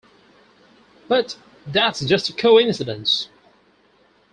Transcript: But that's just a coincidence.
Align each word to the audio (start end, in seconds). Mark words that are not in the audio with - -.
But 1.07 1.37
that's 1.67 1.99
just 1.99 2.27
a 2.29 2.33
coincidence. 2.33 3.29